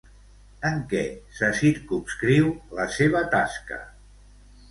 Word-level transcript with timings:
En 0.69 0.79
què 0.93 1.01
se 1.39 1.49
circumscriu 1.59 2.49
la 2.79 2.87
seva 2.97 3.21
tasca? 3.35 3.77